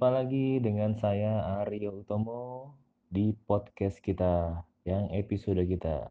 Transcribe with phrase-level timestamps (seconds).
[0.00, 2.72] Jumpa lagi dengan saya Aryo Utomo
[3.12, 6.08] di podcast kita yang episode kita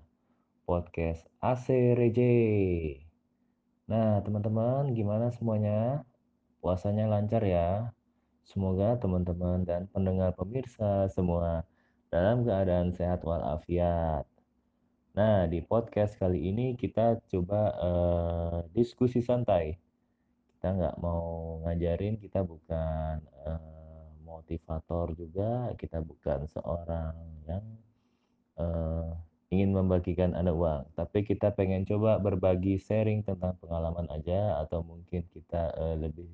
[0.61, 2.37] podcast AC Reje.
[3.89, 6.05] Nah, teman-teman, gimana semuanya?
[6.61, 7.89] Puasanya lancar ya?
[8.45, 11.65] Semoga teman-teman dan pendengar pemirsa semua
[12.13, 14.29] dalam keadaan sehat walafiat.
[15.17, 19.81] Nah, di podcast kali ini kita coba uh, diskusi santai
[20.59, 23.78] kita nggak mau ngajarin kita bukan uh,
[24.29, 27.17] motivator juga kita bukan seorang
[27.49, 27.65] yang
[28.61, 29.09] uh,
[29.49, 30.93] ingin membagikan anda uang.
[30.93, 36.29] Tapi kita pengen coba berbagi sharing tentang pengalaman aja atau mungkin kita uh, lebih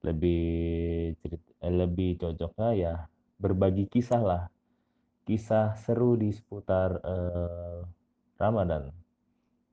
[0.00, 0.44] lebih
[1.20, 2.94] cerita, lebih cocoknya ya
[3.36, 4.44] berbagi kisah lah.
[5.26, 7.82] Kisah seru di seputar uh,
[8.40, 9.05] Ramadan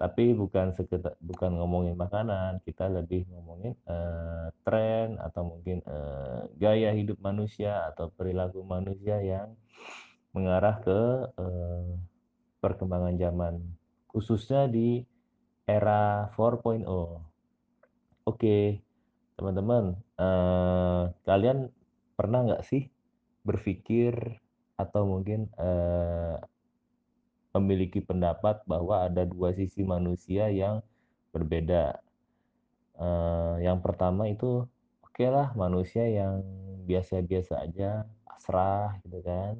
[0.03, 6.91] tapi bukan sekedar bukan ngomongin makanan kita lebih ngomongin uh, tren atau mungkin uh, gaya
[6.91, 9.55] hidup manusia atau perilaku manusia yang
[10.35, 10.99] mengarah ke
[11.39, 11.95] uh,
[12.59, 13.63] perkembangan zaman
[14.11, 15.07] khususnya di
[15.63, 16.83] era 4.0
[18.27, 18.57] oke
[19.39, 21.71] teman-teman uh, kalian
[22.19, 22.91] pernah nggak sih
[23.47, 24.19] berpikir
[24.75, 26.43] atau mungkin uh,
[27.53, 30.81] memiliki pendapat bahwa ada dua sisi manusia yang
[31.29, 32.01] berbeda.
[32.97, 34.65] Uh, yang pertama itu
[35.01, 36.41] oke okay lah manusia yang
[36.85, 39.55] biasa-biasa aja, pasrah gitu kan.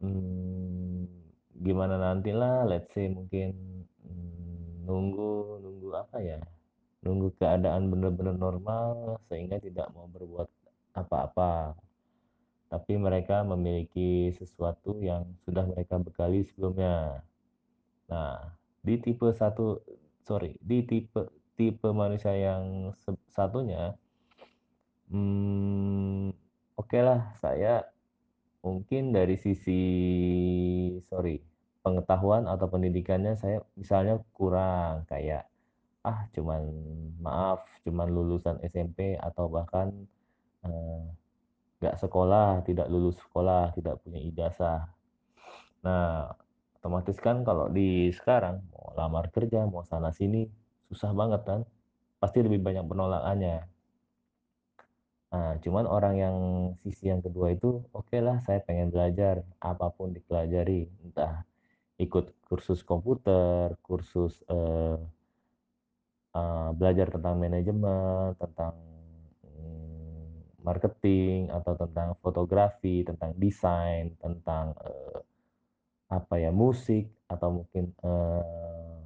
[0.00, 1.04] Hmm,
[1.60, 3.52] gimana nantilah, let's say mungkin
[4.04, 6.40] hmm, nunggu nunggu apa ya,
[7.04, 10.48] nunggu keadaan benar-benar normal sehingga tidak mau berbuat
[10.96, 11.76] apa-apa
[12.68, 17.24] tapi mereka memiliki sesuatu yang sudah mereka bekali sebelumnya.
[18.12, 18.52] Nah,
[18.84, 19.80] di tipe satu,
[20.24, 22.94] sorry, di tipe tipe manusia yang
[23.32, 23.96] satunya,
[25.10, 26.30] hmm,
[26.78, 27.88] oke okay lah, saya
[28.62, 29.82] mungkin dari sisi,
[31.08, 31.40] sorry,
[31.82, 35.48] pengetahuan atau pendidikannya saya misalnya kurang, kayak,
[36.04, 36.62] ah cuman
[37.18, 39.90] maaf, cuman lulusan SMP atau bahkan
[40.62, 41.04] eh,
[41.78, 44.90] nggak sekolah, tidak lulus sekolah, tidak punya ijazah.
[45.86, 46.34] Nah,
[46.78, 50.46] otomatis kan kalau di sekarang mau lamar kerja, mau sana sini
[50.90, 51.60] susah banget kan.
[52.18, 53.56] Pasti lebih banyak penolakannya.
[55.28, 56.36] Nah, cuman orang yang
[56.82, 61.44] sisi yang kedua itu, oke okay lah saya pengen belajar, apa pun dipelajari, entah
[62.00, 64.96] ikut kursus komputer, kursus uh,
[66.32, 68.72] uh, belajar tentang manajemen, tentang
[70.68, 75.18] marketing atau tentang fotografi, tentang desain, tentang uh,
[76.12, 79.00] apa ya musik atau mungkin uh,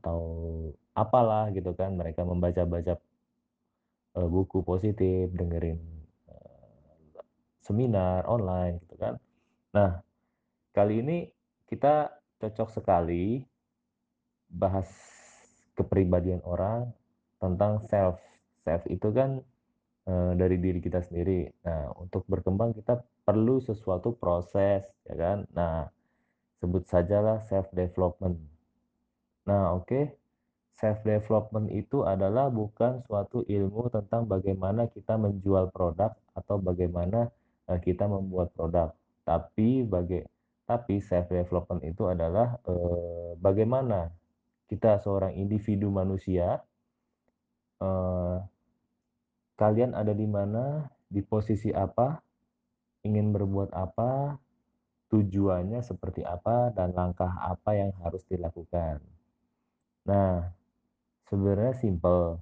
[0.00, 0.20] atau
[0.96, 2.96] apalah gitu kan mereka membaca-baca
[4.16, 5.76] uh, buku positif, dengerin
[6.32, 7.20] uh,
[7.60, 9.20] seminar online gitu kan.
[9.76, 10.00] Nah,
[10.72, 11.28] kali ini
[11.68, 13.44] kita cocok sekali
[14.48, 14.88] bahas
[15.76, 16.88] kepribadian orang
[17.36, 18.16] tentang self.
[18.64, 19.44] Self itu kan
[20.06, 21.50] Eh, dari diri kita sendiri.
[21.66, 25.42] Nah, untuk berkembang kita perlu sesuatu proses, ya kan?
[25.50, 25.90] Nah,
[26.62, 28.38] sebut sajalah self development.
[29.50, 29.82] Nah, oke.
[29.90, 30.04] Okay.
[30.78, 37.26] Self development itu adalah bukan suatu ilmu tentang bagaimana kita menjual produk atau bagaimana
[37.66, 38.94] uh, kita membuat produk,
[39.26, 40.22] tapi baga
[40.68, 44.12] tapi self development itu adalah uh, bagaimana
[44.68, 46.60] kita seorang individu manusia
[47.80, 48.36] uh,
[49.56, 52.20] kalian ada di mana, di posisi apa,
[53.08, 54.36] ingin berbuat apa,
[55.08, 59.00] tujuannya seperti apa, dan langkah apa yang harus dilakukan.
[60.06, 60.52] Nah,
[61.26, 62.38] sebenarnya simple.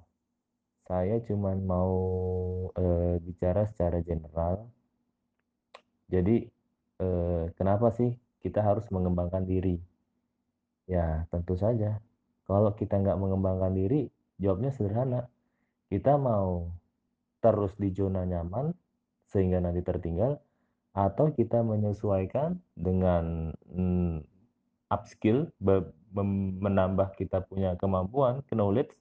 [0.85, 1.97] Saya cuma mau
[2.77, 4.69] e, bicara secara general.
[6.05, 6.45] Jadi,
[7.01, 7.07] e,
[7.57, 8.13] kenapa sih
[8.45, 9.81] kita harus mengembangkan diri?
[10.85, 11.97] Ya, tentu saja.
[12.45, 14.05] Kalau kita nggak mengembangkan diri,
[14.37, 15.25] jawabnya sederhana.
[15.89, 16.69] Kita mau
[17.45, 18.73] terus di zona nyaman
[19.29, 20.41] sehingga nanti tertinggal
[20.97, 24.25] atau kita menyesuaikan dengan mm,
[24.89, 25.53] upskill
[26.65, 28.97] menambah kita punya kemampuan knowledge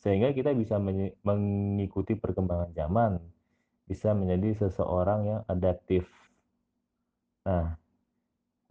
[0.00, 0.80] sehingga kita bisa
[1.20, 3.12] mengikuti perkembangan zaman
[3.84, 6.08] bisa menjadi seseorang yang adaptif.
[7.44, 7.76] Nah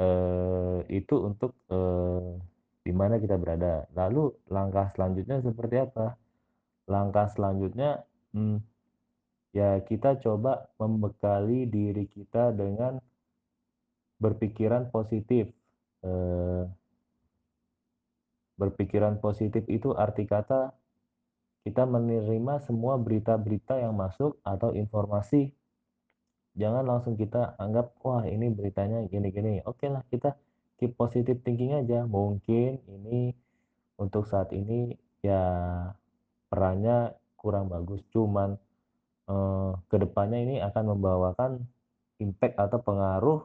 [0.02, 2.42] eh, itu untuk eh,
[2.84, 3.86] di mana kita berada.
[3.96, 6.18] Lalu langkah selanjutnya seperti apa?
[6.90, 8.04] Langkah selanjutnya
[8.36, 8.73] hmm,
[9.54, 12.98] ya kita coba membekali diri kita dengan
[14.18, 15.48] berpikiran positif.
[16.04, 16.64] Eh,
[18.60, 20.76] berpikiran positif itu arti kata
[21.64, 25.56] kita menerima semua berita-berita yang masuk atau informasi
[26.54, 30.38] Jangan langsung kita anggap, "Wah, ini beritanya gini-gini." Okelah kita
[30.78, 33.34] keep positive thinking aja, mungkin ini
[33.98, 34.94] untuk saat ini
[35.26, 35.42] ya
[36.54, 38.54] perannya kurang bagus, cuman,
[39.34, 41.52] eee, ke depannya ini akan membawakan
[42.26, 43.40] impact atau pengaruh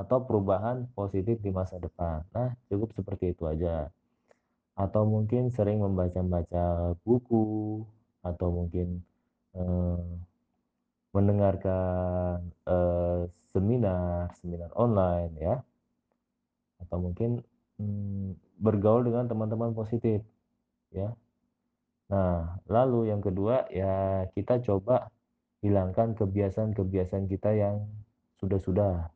[0.00, 2.22] atau perubahan positif di masa depan.
[2.36, 3.90] Nah, cukup seperti itu aja.
[4.78, 7.84] Atau mungkin sering membaca-baca buku,
[8.24, 9.02] atau mungkin,
[9.56, 10.02] eee,
[11.16, 13.20] mendengarkan, eee,
[13.54, 15.56] seminar, seminar online ya,
[16.82, 17.30] atau mungkin,
[17.80, 20.20] mmm, bergaul dengan teman-teman positif,
[20.94, 21.14] ya.
[22.10, 24.96] Nah, lalu yang kedua, ya kita coba
[25.64, 27.76] hilangkan kebiasaan-kebiasaan kita yang
[28.42, 29.10] sudah-sudah,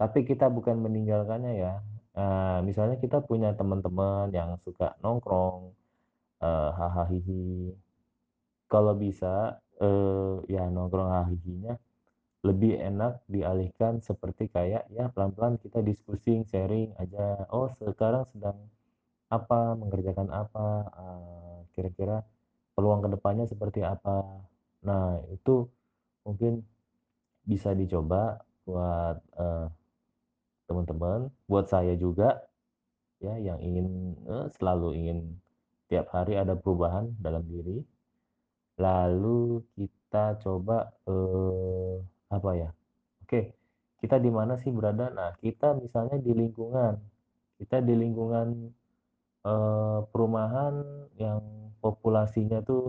[0.00, 1.74] tapi kita bukan meninggalkannya ya.
[2.16, 5.72] Eee, misalnya kita punya teman-teman yang suka nongkrong,
[6.44, 7.46] eee, haha-hihi,
[8.72, 11.74] kalau bisa, eee, ya nongkrong haha-hihinya
[12.46, 18.58] lebih enak dialihkan seperti kayak ya pelan-pelan kita diskusi, sharing aja, "Oh sekarang sedang
[19.32, 20.66] apa, mengerjakan apa,
[21.00, 22.22] eee, kira-kira
[22.78, 24.24] peluang ke depannya seperti apa?"
[24.88, 25.66] Nah, itu
[26.26, 26.62] mungkin
[27.46, 29.66] bisa dicoba buat, eee,
[30.68, 32.40] teman-teman, buat saya juga
[33.22, 35.18] ya yang ingin, eee, selalu ingin
[35.90, 37.80] tiap hari ada perubahan dalam diri.
[38.80, 41.94] Lalu kita coba, eee,
[42.32, 42.70] apa ya,
[43.24, 43.40] oke,
[44.02, 45.10] kita di mana sih berada?
[45.14, 46.94] Nah, kita misalnya di lingkungan,
[47.60, 48.48] kita di lingkungan,
[49.46, 50.74] eee, perumahan
[51.20, 51.40] yang
[51.84, 52.82] populasinya tuh,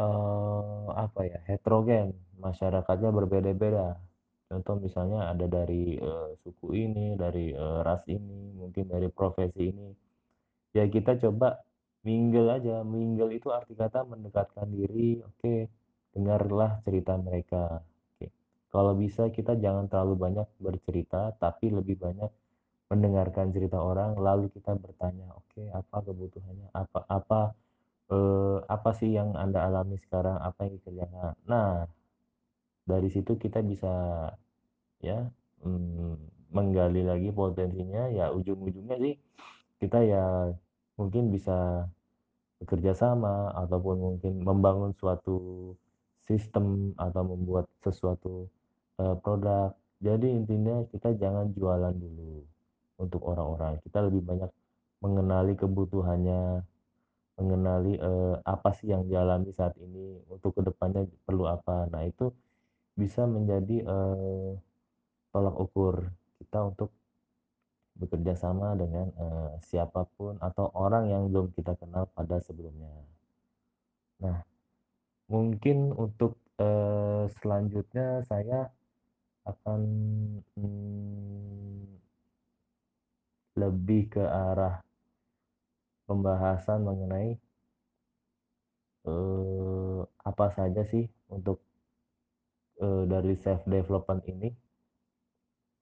[0.00, 2.08] eee, apa ya, heterogen,
[2.44, 3.88] masyarakatnya berbeda-beda.
[4.50, 9.88] Contoh misalnya ada dari, eee, suku ini, dari, eee, ras ini, mungkin dari profesi ini.
[10.76, 11.48] Ya kita coba
[12.08, 15.56] mingle aja, mingle itu arti kata mendekatkan diri, oke,
[16.16, 17.80] dengarlah cerita mereka,
[18.16, 18.26] oke.
[18.74, 22.30] Kalau bisa kita jangan terlalu banyak bercerita, tapi lebih banyak
[22.92, 26.68] mendengarkan cerita orang, lalu kita bertanya, "Oke, apa kebutuhannya?
[26.76, 27.42] Apa apa,
[28.12, 30.36] eee, apa sih yang Anda alami sekarang?
[30.40, 31.88] Apa yang dikerjakan?" Nah,
[32.86, 33.92] dari situ kita bisa
[35.02, 35.18] ya,
[35.64, 36.14] mmm,
[36.54, 39.14] menggali lagi potensinya, ya ujung-ujungnya sih
[39.82, 40.24] kita ya
[41.00, 41.88] mungkin bisa
[42.62, 45.72] bekerja sama ataupun mungkin membangun suatu
[46.24, 48.48] sistem atau membuat sesuatu,
[49.00, 49.74] eee, produk.
[50.02, 52.42] Jadi intinya kita jangan jualan dulu
[53.02, 54.50] untuk orang-orang, kita lebih banyak
[55.04, 56.62] mengenali kebutuhannya,
[57.42, 61.76] mengenali, eee, apa sih yang dialami saat ini, untuk ke depannya perlu apa.
[61.92, 62.26] Nah itu
[63.00, 64.50] bisa menjadi, eee,
[65.34, 65.96] tolak ukur
[66.40, 66.90] kita untuk
[68.00, 72.88] bekerja sama dengan, eee, siapa pun atau orang yang belum kita kenal pada sebelumnya.
[74.24, 74.38] Nah,
[75.32, 78.60] mungkin untuk, eee, selanjutnya saya
[79.48, 79.80] akan,
[80.58, 81.80] mmm,
[83.60, 84.80] lebih ke arah
[86.12, 87.30] pembahasan mengenai
[89.10, 90.00] eee,
[90.30, 91.04] apa saja sih
[91.34, 91.58] untuk,
[92.82, 94.48] eee, dari self development ini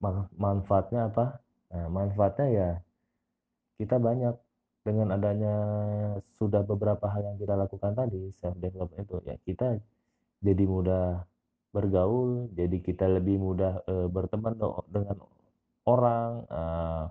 [0.02, 0.10] ma
[0.44, 1.26] manfaatnya apa?
[1.70, 2.68] Nah, manfaatnya ya
[3.80, 4.34] kita banyak
[4.86, 5.54] dengan adanya
[6.40, 9.66] sudah beberapa hal yang kita lakukan tadi, self development itu, ya kita
[10.44, 11.04] jadi mudah
[11.76, 14.54] bergaul, jadi kita lebih mudah, eee, berteman
[14.90, 15.18] dengan
[15.88, 17.04] orang, eee,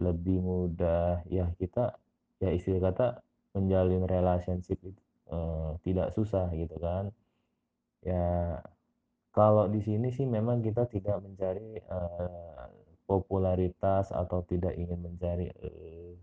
[0.00, 1.94] lebih mudah ya kita
[2.42, 3.06] ya istilah kata
[3.56, 5.00] menjalin relationship itu,
[5.32, 7.12] eee, tidak susah gitu kan.
[8.04, 8.60] Ya
[9.36, 12.66] kalau di sini sih memang kita tidak mencari, eee,
[13.08, 16.14] popularitas atau tidak ingin mencari, eee,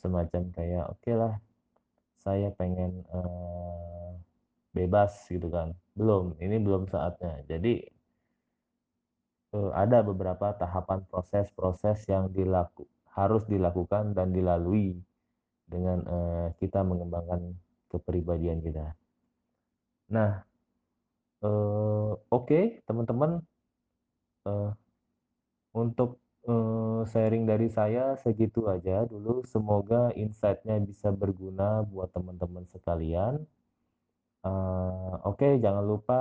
[0.00, 1.34] semacam kayak, "Okelah
[2.20, 4.10] saya pengen, eee,
[4.76, 5.74] bebas," gitu kan.
[5.98, 7.42] Belum, ini belum saatnya.
[7.50, 7.84] Jadi
[9.52, 14.98] eee, ada beberapa tahapan proses-proses yang dilaku harus dilakukan dan dilalui
[15.74, 17.40] dengan, eee, kita mengembangkan
[17.92, 18.86] kepribadian kita.
[20.14, 20.44] Nah,
[21.44, 23.32] eee, oke teman-teman,
[24.48, 24.70] eee,
[25.82, 26.10] untuk,
[26.48, 33.34] eee, sharing dari saya segitu aja dulu, semoga insight-nya bisa berguna buat teman-teman sekalian.
[34.44, 36.20] Eee, oke jangan lupa,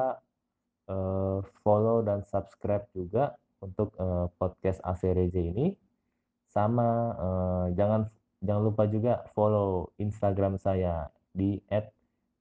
[0.91, 5.67] eee, follow dan subscribe juga untuk, eee, podcast AC Rejeh ini.
[6.55, 6.89] Sama,
[7.25, 8.01] eee, jangan
[8.43, 11.63] jangan lupa juga follow Instagram saya di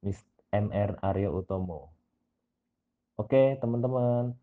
[0.02, 1.94] @mis_mr_aryo_utomo.
[3.16, 4.35] Oke teman-teman,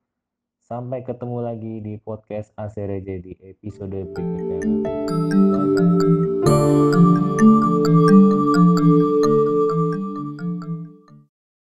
[0.63, 5.48] sampai ketemu lagi di podcast AC Rejeh di episode berikutnya.